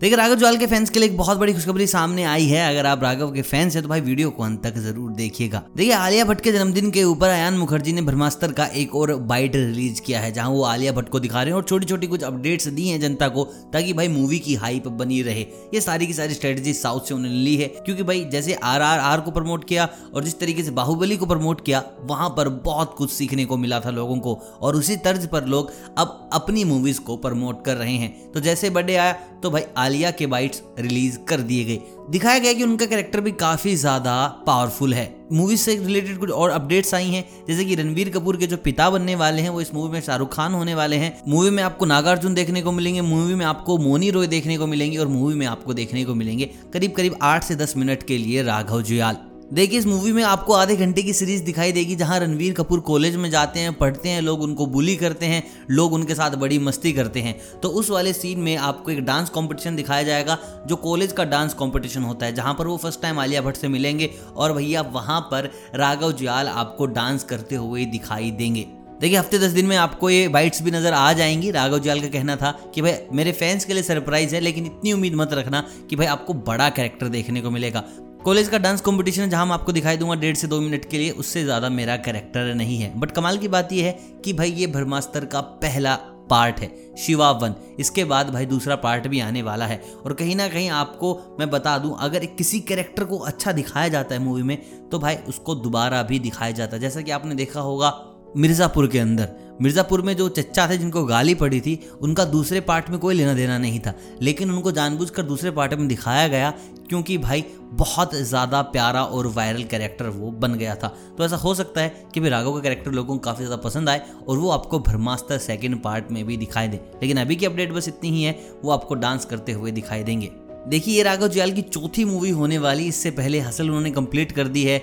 [0.00, 2.86] देखिए राघव ज्वाल के फैंस के लिए एक बहुत बड़ी खुशखबरी सामने आई है। अगर
[2.86, 6.24] आप राघव के फैंस हैं तो भाई वीडियो को अंत तक ज़रूर देखिएगा। देखिए, आलिया
[6.24, 10.20] भट्ट के जन्मदिन के ऊपर अयान मुखर्जी ने ब्रह्मास्त्र का एक और बाइट रिलीज़ किया
[10.20, 12.86] है, जहाँ वो आलिया भट्ट को दिखा रहे हैं और छोटी छोटी कुछ अपडेट्स दी
[12.88, 15.40] हैं जनता को, ताकि भाई मूवी की हाइप बनी रहे।
[15.74, 18.98] ये सारी की सारी स्ट्रेटेजी साउथ से उन्होंने ली है, क्योंकि भाई जैसे आर आर
[19.00, 22.94] आर को प्रमोट किया और जिस तरीके से बाहुबली को प्रमोट किया, वहाँ पर बहुत
[22.98, 27.00] कुछ सीखने को मिला था लोगों को, और उसी तर्ज पर लोग अब अपनी मूवीज़
[27.00, 29.12] को प्रमोट कर रहे हैं। तो जैसे बर्थडे आया
[29.42, 33.30] तो भाई आलिया के बाइट्स रिलीज़ कर दिए गए। दिखाया गया कि उनका कैरेक्टर भी
[33.34, 38.10] काफ़ी ज़्यादा पावरफुल है। मूवी से रिलेटेड कुछ और अपडेट्स आई हैं, जैसे कि रणवीर
[38.10, 40.96] कपूर के जो पिता बनने वाले हैं, वो इस मूवी में शाहरुख खान होने वाले
[40.96, 44.66] हैं। मूवी में आपको नागार्जुन देखने को मिलेंगे, मूवी में आपको मोनी रॉय देखने को
[44.66, 48.18] मिलेंगे और मूवी में आपको देखने को मिलेंगे करीब करीब आठ से दस मिनट के
[48.18, 49.16] लिए राघव जुयाल।
[49.52, 53.14] देखिए, इस मूवी में आपको आधे घंटे की सीरीज़ दिखाई देगी जहाँ रणवीर कपूर कॉलेज
[53.16, 56.92] में जाते हैं, पढ़ते हैं, लोग उनको बुली करते हैं, लोग उनके साथ बड़ी मस्ती
[56.92, 61.12] करते हैं। तो उस वाले सीन में आपको एक डांस कंपटीशन दिखाया जाएगा, जो कॉलेज
[61.12, 64.52] का डांस कंपटीशन होता है, जहाँ पर वो फ़र्स्ट टाइम आलिया भट्ट से मिलेंगे और
[64.52, 68.66] भैया वहाँ पर राघव जुयाल आपको डांस करते हुए दिखाई देंगे।
[69.00, 72.08] देखिए, हफ़्ते दस दिन में आपको ये बाइट्स भी नज़र आ जाएँगी। राघव जुयाल का
[72.08, 75.64] कहना था कि भाई मेरे फैंस के लिए सरप्राइज़ है, लेकिन इतनी उम्मीद मत रखना
[75.90, 77.84] कि भाई आपको बड़ा कैरेक्टर देखने को मिलेगा।
[78.18, 81.10] कॉलेज का डांस कंपटीशन जहाँ मैं आपको दिखाई दूँगा डेढ़ से दो मिनट के लिए,
[81.10, 84.66] उससे ज़्यादा मेरा कैरेक्टर नहीं है। बट कमाल की बात यह है कि भाई ये
[84.66, 85.94] ब्रह्मास्त्र का पहला
[86.30, 90.34] पार्ट है शिवा वन इसके बाद भाई दूसरा पार्ट भी आने वाला है। और कहीं
[90.36, 94.42] ना कहीं आपको मैं बता दूँ, अगर किसी कैरेक्टर को अच्छा दिखाया जाता है मूवी
[94.42, 97.88] में तो भाई उसको दोबारा भी दिखाया जाता है। जैसा कि आपने देखा होगा
[98.36, 99.28] मिर्ज़ापुर के अंदर।
[99.62, 103.32] मिर्ज़ापुर में जो चच्चा थे, जिनको गाली पड़ी थी, उनका दूसरे पार्ट में कोई लेना
[103.34, 106.50] देना नहीं था। लेकिन उनको जानबूझकर दूसरे पार्ट में दिखाया गया,
[106.88, 111.54] क्योंकि भाई बहुत ज़्यादा प्यारा और वायरल कैरेक्टर वो बन गया था। तो ऐसा हो
[111.54, 114.50] सकता है कि भाई राघव का कैरेक्टर लोगों को काफ़ी ज़्यादा पसंद आए और वो
[114.50, 118.22] आपको ब्रह्मास्त्र सेकेंड पार्ट में भी दिखाई दे। लेकिन अभी की अपडेट बस इतनी ही
[118.22, 120.30] है, वो आपको डांस करते हुए दिखाई देंगे।
[120.68, 124.48] देखिए, ये राघव जुयाल की चौथी मूवी होने वाली, इससे पहले हसल उन्होंने कंप्लीट कर
[124.48, 124.78] दी है।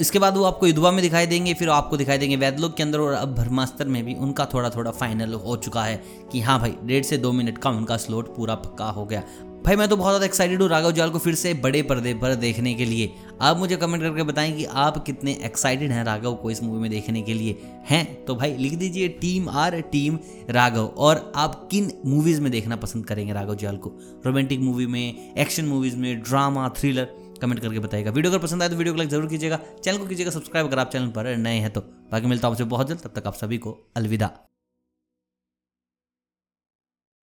[0.00, 3.00] इसके बाद वो आपको युद्धवा में दिखाई देंगे, फिर आपको दिखाई देंगे वैदलोक के अंदर
[3.00, 6.74] और अब ब्रह्मास्त्र में भी उनका थोड़ा थोड़ा फाइनल हो चुका है कि हाँ भाई,
[6.84, 9.22] डेढ़ से दो मिनट का उनका स्लोट पूरा पक्का हो गया।
[9.64, 12.34] भाई, मैं तो बहुत ज़्यादा एक्साइटेड हूँ राघव जाल को फिर से बड़े पर्दे पर
[12.34, 13.12] देखने के लिए।
[13.42, 16.90] आप मुझे कमेंट करके बताएँ कि आप कितने एक्साइटेड हैं राघव को इस मूवी में
[16.90, 17.56] देखने के लिए।
[17.90, 18.24] हैं?
[18.24, 20.18] तो भाई, लिख दीजिए टीम आर टीम
[20.50, 23.92] राघव और आप किन मूवीज़ में देखना पसंद करेंगे राघव जाल को?
[24.26, 27.08] रोमांटिक मूवी में एक्शन मूवीज़ में ड्रामा थ्रिलर
[27.44, 30.06] कमेंट करके बताएगा वीडियो अगर पसंद आए तो वीडियो को लाइक ज़रूर कीजिएगा। चैनल को
[30.06, 31.80] कीजिएगा, सब्सक्राइब अगर आप चैनल पर नए हैं तो।
[32.12, 34.30] बाकी मिलता हूँ आपसे बहुत जल्द, तब तक आप सभी को अलविदा।